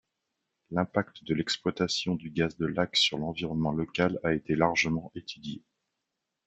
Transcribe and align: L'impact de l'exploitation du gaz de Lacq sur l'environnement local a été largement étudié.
L'impact 0.71 1.23
de 1.25 1.35
l'exploitation 1.35 2.15
du 2.15 2.31
gaz 2.31 2.57
de 2.57 2.65
Lacq 2.65 2.95
sur 2.95 3.19
l'environnement 3.19 3.71
local 3.71 4.19
a 4.23 4.33
été 4.33 4.55
largement 4.55 5.11
étudié. 5.13 5.61